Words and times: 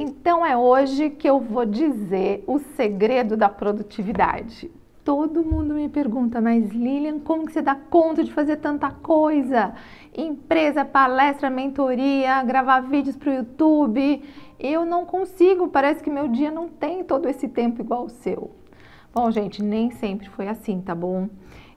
Então 0.00 0.46
é 0.46 0.56
hoje 0.56 1.10
que 1.10 1.28
eu 1.28 1.40
vou 1.40 1.66
dizer 1.66 2.44
o 2.46 2.60
segredo 2.60 3.36
da 3.36 3.48
produtividade. 3.48 4.70
Todo 5.04 5.42
mundo 5.42 5.74
me 5.74 5.88
pergunta, 5.88 6.40
mas 6.40 6.70
Lilian, 6.70 7.18
como 7.18 7.44
que 7.44 7.52
você 7.52 7.60
dá 7.60 7.74
conta 7.74 8.22
de 8.22 8.32
fazer 8.32 8.58
tanta 8.58 8.92
coisa? 8.92 9.74
Empresa, 10.16 10.84
palestra, 10.84 11.50
mentoria, 11.50 12.44
gravar 12.44 12.82
vídeos 12.82 13.16
para 13.16 13.30
o 13.30 13.34
YouTube. 13.34 14.22
Eu 14.60 14.86
não 14.86 15.04
consigo, 15.04 15.66
parece 15.66 16.00
que 16.00 16.10
meu 16.10 16.28
dia 16.28 16.52
não 16.52 16.68
tem 16.68 17.02
todo 17.02 17.28
esse 17.28 17.48
tempo 17.48 17.82
igual 17.82 18.04
o 18.04 18.08
seu. 18.08 18.52
Bom, 19.12 19.28
gente, 19.32 19.64
nem 19.64 19.90
sempre 19.90 20.28
foi 20.28 20.46
assim, 20.46 20.80
tá 20.80 20.94
bom? 20.94 21.28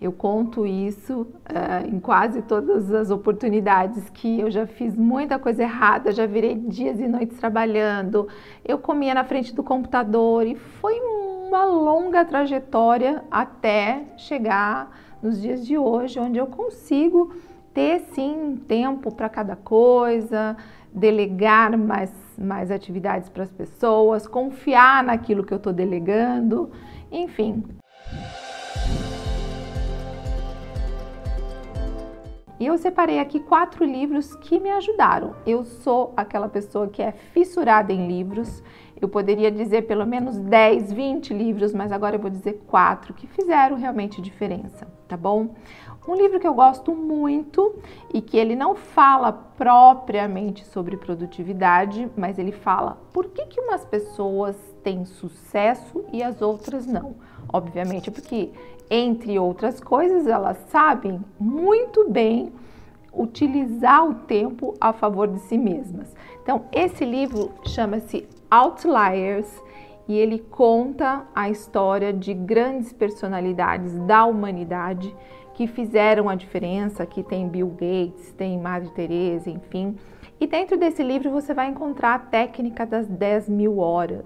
Eu 0.00 0.12
conto 0.12 0.64
isso 0.64 1.22
uh, 1.22 1.86
em 1.86 1.98
quase 1.98 2.42
todas 2.42 2.92
as 2.92 3.10
oportunidades 3.10 4.08
que 4.10 4.40
eu 4.40 4.50
já 4.50 4.64
fiz 4.66 4.96
muita 4.96 5.38
coisa 5.38 5.64
errada, 5.64 6.12
já 6.12 6.24
virei 6.24 6.54
dias 6.54 7.00
e 7.00 7.08
noites 7.08 7.36
trabalhando, 7.38 8.28
eu 8.64 8.78
comia 8.78 9.12
na 9.12 9.24
frente 9.24 9.52
do 9.54 9.62
computador 9.62 10.46
e 10.46 10.54
foi 10.54 11.00
uma 11.48 11.64
longa 11.64 12.24
trajetória 12.24 13.24
até 13.28 14.04
chegar 14.16 14.96
nos 15.20 15.40
dias 15.40 15.66
de 15.66 15.76
hoje, 15.76 16.20
onde 16.20 16.38
eu 16.38 16.46
consigo 16.46 17.34
ter 17.74 18.00
sim 18.12 18.56
tempo 18.68 19.12
para 19.12 19.28
cada 19.28 19.56
coisa, 19.56 20.56
delegar 20.92 21.76
mais, 21.76 22.12
mais 22.38 22.70
atividades 22.70 23.28
para 23.28 23.42
as 23.42 23.52
pessoas, 23.52 24.26
confiar 24.26 25.02
naquilo 25.02 25.44
que 25.44 25.52
eu 25.52 25.58
estou 25.58 25.72
delegando, 25.72 26.70
enfim. 27.10 27.64
E 32.60 32.66
eu 32.66 32.76
separei 32.76 33.20
aqui 33.20 33.38
quatro 33.38 33.84
livros 33.84 34.34
que 34.34 34.58
me 34.58 34.70
ajudaram. 34.70 35.36
Eu 35.46 35.64
sou 35.64 36.12
aquela 36.16 36.48
pessoa 36.48 36.88
que 36.88 37.00
é 37.00 37.12
fissurada 37.12 37.92
em 37.92 38.08
livros. 38.08 38.62
Eu 39.00 39.08
poderia 39.08 39.48
dizer 39.48 39.82
pelo 39.86 40.04
menos 40.04 40.36
10, 40.36 40.92
20 40.92 41.32
livros, 41.32 41.72
mas 41.72 41.92
agora 41.92 42.16
eu 42.16 42.20
vou 42.20 42.30
dizer 42.30 42.64
quatro 42.66 43.14
que 43.14 43.28
fizeram 43.28 43.76
realmente 43.76 44.20
diferença, 44.20 44.88
tá 45.06 45.16
bom? 45.16 45.54
Um 46.08 46.16
livro 46.16 46.40
que 46.40 46.48
eu 46.48 46.54
gosto 46.54 46.94
muito 46.96 47.76
e 48.12 48.20
que 48.20 48.36
ele 48.36 48.56
não 48.56 48.74
fala 48.74 49.30
propriamente 49.30 50.64
sobre 50.64 50.96
produtividade, 50.96 52.10
mas 52.16 52.38
ele 52.38 52.50
fala 52.50 52.98
por 53.12 53.26
que, 53.26 53.44
que 53.44 53.60
umas 53.60 53.84
pessoas 53.84 54.56
têm 54.82 55.04
sucesso 55.04 56.04
e 56.12 56.22
as 56.22 56.40
outras 56.40 56.86
não. 56.86 57.14
Obviamente, 57.52 58.10
porque 58.10 58.50
entre 58.90 59.38
outras 59.38 59.80
coisas, 59.80 60.26
elas 60.26 60.56
sabem 60.68 61.20
muito 61.38 62.08
bem 62.08 62.52
utilizar 63.12 64.06
o 64.08 64.14
tempo 64.14 64.74
a 64.80 64.92
favor 64.92 65.28
de 65.28 65.40
si 65.40 65.58
mesmas. 65.58 66.14
Então, 66.42 66.64
esse 66.72 67.04
livro 67.04 67.52
chama-se 67.64 68.26
Outliers 68.50 69.62
e 70.06 70.16
ele 70.16 70.38
conta 70.38 71.26
a 71.34 71.50
história 71.50 72.12
de 72.12 72.32
grandes 72.32 72.92
personalidades 72.92 73.92
da 74.06 74.24
humanidade 74.24 75.14
que 75.52 75.66
fizeram 75.66 76.28
a 76.28 76.34
diferença. 76.34 77.02
Aqui 77.02 77.22
tem 77.22 77.48
Bill 77.48 77.68
Gates, 77.68 78.32
tem 78.32 78.58
Madre 78.58 78.88
Teresa, 78.90 79.50
enfim. 79.50 79.96
E 80.40 80.46
dentro 80.46 80.78
desse 80.78 81.02
livro 81.02 81.30
você 81.30 81.52
vai 81.52 81.68
encontrar 81.68 82.14
a 82.14 82.18
técnica 82.18 82.86
das 82.86 83.06
10 83.06 83.48
mil 83.48 83.78
horas 83.78 84.24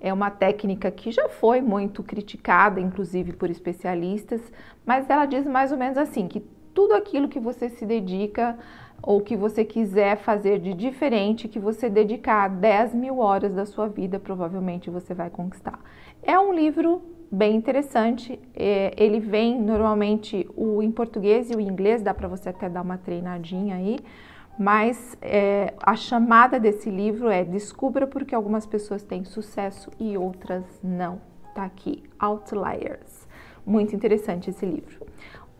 é 0.00 0.12
uma 0.12 0.30
técnica 0.30 0.90
que 0.90 1.10
já 1.10 1.28
foi 1.28 1.60
muito 1.60 2.02
criticada, 2.02 2.80
inclusive 2.80 3.32
por 3.32 3.50
especialistas, 3.50 4.40
mas 4.84 5.08
ela 5.10 5.26
diz 5.26 5.46
mais 5.46 5.70
ou 5.70 5.78
menos 5.78 5.98
assim: 5.98 6.26
que 6.26 6.40
tudo 6.72 6.94
aquilo 6.94 7.28
que 7.28 7.38
você 7.38 7.68
se 7.68 7.84
dedica 7.84 8.58
ou 9.02 9.20
que 9.20 9.36
você 9.36 9.64
quiser 9.64 10.16
fazer 10.16 10.58
de 10.58 10.74
diferente, 10.74 11.48
que 11.48 11.58
você 11.58 11.88
dedicar 11.88 12.48
10 12.48 12.94
mil 12.94 13.18
horas 13.18 13.54
da 13.54 13.64
sua 13.64 13.88
vida, 13.88 14.18
provavelmente 14.18 14.90
você 14.90 15.14
vai 15.14 15.30
conquistar. 15.30 15.78
É 16.22 16.38
um 16.38 16.52
livro 16.52 17.02
bem 17.30 17.56
interessante. 17.56 18.38
É, 18.54 18.92
ele 18.96 19.20
vem 19.20 19.60
normalmente 19.60 20.46
o 20.54 20.82
em 20.82 20.90
português 20.90 21.50
e 21.50 21.54
o 21.54 21.60
inglês, 21.60 22.02
dá 22.02 22.12
para 22.12 22.28
você 22.28 22.50
até 22.50 22.68
dar 22.68 22.82
uma 22.82 22.98
treinadinha 22.98 23.76
aí 23.76 23.98
mas 24.60 25.16
é, 25.22 25.72
a 25.80 25.96
chamada 25.96 26.60
desse 26.60 26.90
livro 26.90 27.30
é 27.30 27.42
Descubra 27.42 28.06
porque 28.06 28.34
algumas 28.34 28.66
pessoas 28.66 29.02
têm 29.02 29.24
sucesso 29.24 29.90
e 29.98 30.18
outras 30.18 30.62
não. 30.84 31.18
Tá 31.54 31.64
aqui, 31.64 32.02
Outliers. 32.18 33.26
Muito 33.64 33.96
interessante 33.96 34.50
esse 34.50 34.66
livro. 34.66 35.06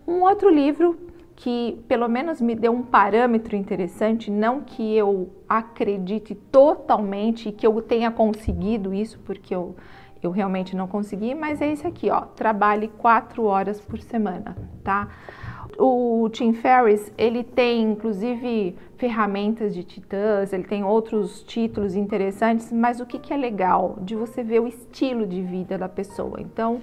Um 0.06 0.20
outro 0.20 0.50
livro 0.50 0.98
que 1.34 1.82
pelo 1.88 2.08
menos 2.08 2.42
me 2.42 2.54
deu 2.54 2.72
um 2.72 2.82
parâmetro 2.82 3.56
interessante, 3.56 4.30
não 4.30 4.60
que 4.60 4.94
eu 4.94 5.30
acredite 5.48 6.34
totalmente 6.34 7.50
que 7.52 7.66
eu 7.66 7.80
tenha 7.80 8.10
conseguido 8.10 8.92
isso, 8.92 9.18
porque 9.20 9.54
eu, 9.54 9.76
eu 10.22 10.30
realmente 10.30 10.76
não 10.76 10.86
consegui, 10.86 11.34
mas 11.34 11.62
é 11.62 11.72
esse 11.72 11.86
aqui, 11.86 12.10
ó. 12.10 12.20
Trabalhe 12.20 12.88
quatro 12.88 13.44
horas 13.44 13.80
por 13.80 13.98
semana, 13.98 14.54
tá? 14.84 15.08
O 15.82 16.28
Tim 16.28 16.52
Ferriss, 16.52 17.10
ele 17.16 17.42
tem 17.42 17.80
inclusive 17.80 18.76
ferramentas 18.98 19.72
de 19.74 19.82
titãs, 19.82 20.52
ele 20.52 20.64
tem 20.64 20.84
outros 20.84 21.42
títulos 21.42 21.96
interessantes, 21.96 22.70
mas 22.70 23.00
o 23.00 23.06
que, 23.06 23.18
que 23.18 23.32
é 23.32 23.36
legal 23.38 23.96
de 24.02 24.14
você 24.14 24.42
ver 24.42 24.60
o 24.60 24.68
estilo 24.68 25.26
de 25.26 25.40
vida 25.40 25.78
da 25.78 25.88
pessoa. 25.88 26.38
Então, 26.38 26.82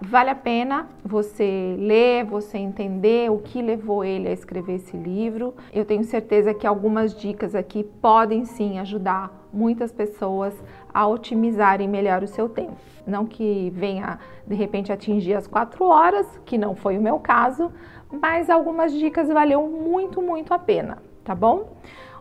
vale 0.00 0.30
a 0.30 0.34
pena 0.34 0.88
você 1.04 1.76
ler, 1.78 2.24
você 2.24 2.56
entender 2.56 3.30
o 3.30 3.36
que 3.36 3.60
levou 3.60 4.02
ele 4.02 4.28
a 4.28 4.32
escrever 4.32 4.76
esse 4.76 4.96
livro. 4.96 5.52
Eu 5.70 5.84
tenho 5.84 6.02
certeza 6.02 6.54
que 6.54 6.66
algumas 6.66 7.14
dicas 7.14 7.54
aqui 7.54 7.84
podem 7.84 8.46
sim 8.46 8.78
ajudar 8.78 9.46
muitas 9.52 9.92
pessoas 9.92 10.54
a 10.92 11.06
otimizarem 11.06 11.88
melhor 11.88 12.22
o 12.22 12.28
seu 12.28 12.48
tempo. 12.48 12.76
Não 13.06 13.26
que 13.26 13.70
venha 13.74 14.18
de 14.46 14.54
repente 14.54 14.92
atingir 14.92 15.34
as 15.34 15.46
quatro 15.46 15.84
horas, 15.84 16.26
que 16.44 16.58
não 16.58 16.74
foi 16.74 16.98
o 16.98 17.02
meu 17.02 17.18
caso, 17.18 17.72
mas 18.10 18.50
algumas 18.50 18.92
dicas 18.92 19.28
valeu 19.28 19.66
muito, 19.68 20.20
muito 20.20 20.52
a 20.52 20.58
pena 20.58 21.08
tá 21.28 21.34
bom? 21.34 21.76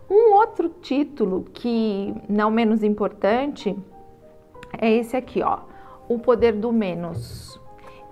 Um 0.10 0.34
outro 0.34 0.68
título 0.68 1.46
que 1.54 2.14
não 2.28 2.52
menos 2.52 2.84
importante 2.84 3.74
é 4.78 4.92
esse 4.92 5.16
aqui, 5.16 5.42
ó, 5.42 5.60
O 6.10 6.20
Poder 6.20 6.52
do 6.52 6.74
Menos. 6.74 7.58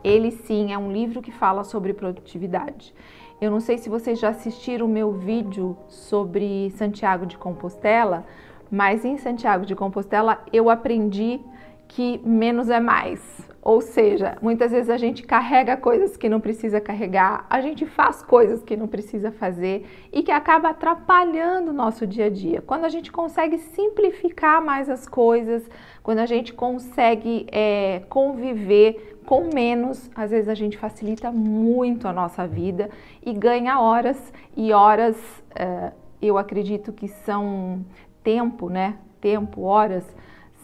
Ele 0.01 0.31
sim 0.31 0.71
é 0.71 0.77
um 0.77 0.89
livro 0.89 1.21
que 1.21 1.33
fala 1.33 1.65
sobre 1.65 1.93
produtividade. 1.93 2.95
Eu 3.41 3.51
não 3.51 3.59
sei 3.59 3.77
se 3.77 3.89
vocês 3.89 4.17
já 4.17 4.29
assistiram 4.29 4.85
o 4.85 4.89
meu 4.89 5.11
vídeo 5.11 5.75
sobre 5.89 6.69
Santiago 6.71 7.25
de 7.25 7.37
Compostela, 7.37 8.25
mas 8.71 9.05
em 9.05 9.17
Santiago 9.17 9.65
de 9.65 9.75
Compostela 9.75 10.39
eu 10.51 10.69
aprendi 10.69 11.39
que 11.87 12.19
menos 12.23 12.69
é 12.69 12.79
mais. 12.79 13.21
Ou 13.61 13.81
seja, 13.81 14.37
muitas 14.43 14.71
vezes 14.71 14.91
a 14.91 14.97
gente 14.97 15.23
carrega 15.23 15.75
coisas 15.75 16.15
que 16.15 16.29
não 16.29 16.39
precisa 16.39 16.79
carregar, 16.79 17.47
a 17.49 17.61
gente 17.61 17.83
faz 17.83 18.21
coisas 18.21 18.61
que 18.61 18.77
não 18.77 18.87
precisa 18.87 19.31
fazer 19.31 19.87
e 20.13 20.21
que 20.21 20.31
acaba 20.31 20.69
atrapalhando 20.69 21.71
o 21.71 21.73
nosso 21.73 22.05
dia 22.05 22.25
a 22.25 22.29
dia. 22.29 22.61
Quando 22.61 22.85
a 22.85 22.89
gente 22.89 23.11
consegue 23.11 23.57
simplificar 23.57 24.63
mais 24.63 24.87
as 24.87 25.07
coisas, 25.07 25.67
quando 26.03 26.19
a 26.19 26.27
gente 26.27 26.53
consegue 26.53 27.47
é, 27.51 28.03
conviver 28.07 29.19
com 29.25 29.49
menos, 29.51 30.11
às 30.15 30.29
vezes 30.29 30.47
a 30.47 30.53
gente 30.53 30.77
facilita 30.77 31.31
muito 31.31 32.07
a 32.07 32.13
nossa 32.13 32.45
vida 32.45 32.91
e 33.25 33.33
ganha 33.33 33.79
horas 33.79 34.31
e 34.55 34.71
horas, 34.71 35.17
é, 35.55 35.91
eu 36.21 36.37
acredito 36.37 36.93
que 36.93 37.07
são 37.07 37.83
tempo, 38.25 38.69
né? 38.69 38.97
Tempo, 39.21 39.61
horas 39.61 40.03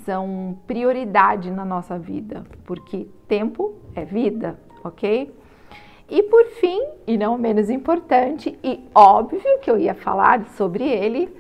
são 0.04 0.58
prioridade 0.66 1.52
na 1.52 1.64
nossa 1.64 1.98
vida, 1.98 2.44
porque 2.66 3.08
tempo 3.28 3.76
é 3.96 4.04
vida, 4.04 4.60
ok? 4.84 5.34
E 6.10 6.24
por 6.24 6.44
fim, 6.60 6.82
e 7.08 7.18
não 7.18 7.38
menos 7.38 7.70
importante, 7.70 8.58
e 8.64 8.84
óbvio 8.94 9.60
que 9.62 9.72
eu 9.72 9.78
ia 9.78 9.94
falar 9.94 10.44
sobre 10.58 10.84
ele, 10.84 11.34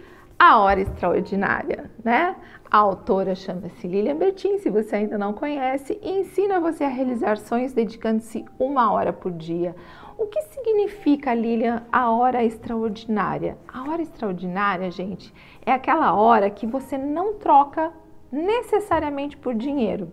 a 0.43 0.57
Hora 0.57 0.81
Extraordinária, 0.81 1.91
né? 2.03 2.35
A 2.71 2.77
autora 2.79 3.35
chama-se 3.35 3.87
Lilian 3.87 4.15
Bertin, 4.15 4.57
se 4.57 4.71
você 4.71 4.95
ainda 4.95 5.15
não 5.15 5.33
conhece, 5.33 5.99
e 6.01 6.19
ensina 6.19 6.59
você 6.59 6.83
a 6.83 6.87
realizar 6.87 7.37
sonhos 7.37 7.73
dedicando-se 7.73 8.43
uma 8.57 8.91
hora 8.91 9.13
por 9.13 9.31
dia. 9.31 9.75
O 10.17 10.25
que 10.25 10.41
significa, 10.41 11.31
Lilian, 11.35 11.83
a 11.91 12.09
hora 12.09 12.43
extraordinária? 12.43 13.55
A 13.71 13.87
hora 13.87 14.01
extraordinária, 14.01 14.89
gente, 14.89 15.31
é 15.63 15.73
aquela 15.73 16.15
hora 16.15 16.49
que 16.49 16.65
você 16.65 16.97
não 16.97 17.35
troca 17.35 17.93
necessariamente 18.31 19.37
por 19.37 19.53
dinheiro. 19.53 20.11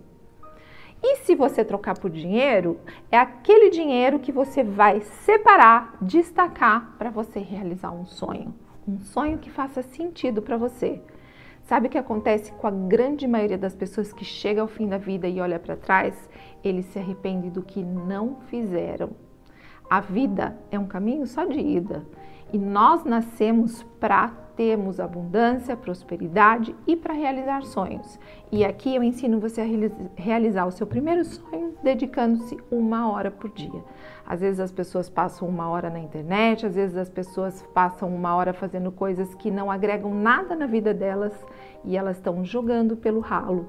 E 1.03 1.17
se 1.25 1.35
você 1.35 1.65
trocar 1.65 1.99
por 1.99 2.11
dinheiro, 2.11 2.79
é 3.11 3.17
aquele 3.17 3.71
dinheiro 3.71 4.19
que 4.19 4.31
você 4.31 4.63
vai 4.63 5.01
separar, 5.01 5.97
destacar 6.03 6.97
para 6.99 7.09
você 7.09 7.39
realizar 7.39 7.93
um 7.93 8.05
sonho. 8.05 8.68
Um 8.89 9.01
sonho 9.01 9.37
que 9.37 9.51
faça 9.51 9.83
sentido 9.83 10.41
para 10.41 10.57
você. 10.57 11.03
Sabe 11.65 11.89
o 11.89 11.91
que 11.91 11.99
acontece 11.99 12.51
com 12.53 12.67
a 12.67 12.71
grande 12.71 13.29
maioria 13.29 13.59
das 13.59 13.75
pessoas 13.75 14.15
que 14.15 14.25
chega 14.25 14.63
ao 14.63 14.67
fim 14.67 14.89
da 14.89 14.97
vida 14.97 15.29
e 15.29 15.43
olha 15.43 15.59
para 15.59 15.77
trás? 15.77 16.15
Eles 16.65 16.87
se 16.87 16.99
arrependem 16.99 17.51
do 17.51 17.63
que 17.63 17.83
não 17.83 18.37
fizeram. 18.49 19.11
A 19.91 20.01
vida 20.01 20.57
é 20.71 20.79
um 20.79 20.87
caminho 20.87 21.27
só 21.27 21.45
de 21.45 21.61
ida. 21.61 22.03
E 22.53 22.59
nós 22.59 23.05
nascemos 23.05 23.83
para 24.01 24.29
termos 24.57 24.99
abundância, 24.99 25.77
prosperidade 25.77 26.75
e 26.85 26.97
para 26.97 27.15
realizar 27.15 27.63
sonhos. 27.63 28.19
E 28.51 28.65
aqui 28.65 28.97
eu 28.97 29.05
ensino 29.05 29.39
você 29.39 29.61
a 29.61 29.65
realizar 30.17 30.67
o 30.67 30.73
seu 30.73 30.85
primeiro 30.85 31.25
sonho 31.25 31.75
dedicando-se 31.83 32.57
uma 32.69 33.09
hora 33.13 33.31
por 33.31 33.51
dia. 33.51 33.85
Às 34.27 34.41
vezes 34.41 34.59
as 34.59 34.73
pessoas 34.73 35.09
passam 35.09 35.49
uma 35.49 35.69
hora 35.69 35.89
na 35.89 36.01
internet, 36.01 36.67
às 36.67 36.75
vezes 36.75 36.97
as 36.97 37.09
pessoas 37.09 37.63
passam 37.73 38.13
uma 38.13 38.35
hora 38.35 38.53
fazendo 38.53 38.91
coisas 38.91 39.33
que 39.37 39.51
não 39.51 39.71
agregam 39.71 40.13
nada 40.13 40.57
na 40.57 40.67
vida 40.67 40.93
delas 40.93 41.33
e 41.85 41.97
elas 41.97 42.17
estão 42.17 42.45
jogando 42.45 42.97
pelo 42.97 43.21
ralo 43.21 43.69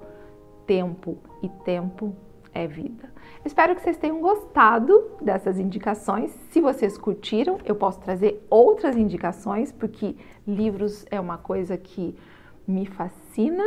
tempo 0.66 1.18
e 1.44 1.50
tempo 1.50 2.16
é 2.54 2.68
vida. 2.68 3.12
Espero 3.46 3.76
que 3.76 3.82
vocês 3.82 3.98
tenham 3.98 4.20
gostado 4.22 5.12
dessas 5.22 5.60
indicações. 5.60 6.32
Se 6.52 6.60
vocês 6.60 6.98
curtiram, 6.98 7.58
eu 7.64 7.76
posso 7.76 8.00
trazer 8.00 8.46
outras 8.50 8.96
indicações, 8.98 9.72
porque 9.72 10.16
livros 10.48 11.06
é 11.10 11.20
uma 11.20 11.38
coisa 11.38 11.78
que 11.78 12.16
me 12.68 12.86
fascina. 12.86 13.64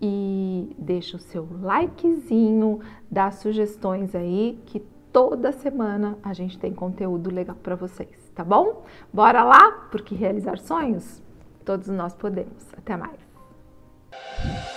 E 0.00 0.74
deixa 0.78 1.16
o 1.16 1.20
seu 1.20 1.48
likezinho, 1.62 2.80
dá 3.10 3.30
sugestões 3.30 4.14
aí, 4.14 4.60
que 4.66 4.80
toda 5.12 5.50
semana 5.52 6.18
a 6.22 6.34
gente 6.34 6.58
tem 6.58 6.74
conteúdo 6.74 7.32
legal 7.32 7.56
para 7.56 7.74
vocês, 7.74 8.30
tá 8.34 8.44
bom? 8.44 8.84
Bora 9.12 9.42
lá, 9.44 9.70
porque 9.90 10.14
realizar 10.14 10.58
sonhos 10.58 11.22
todos 11.64 11.88
nós 11.88 12.14
podemos. 12.14 12.72
Até 12.76 12.96
mais. 12.96 14.73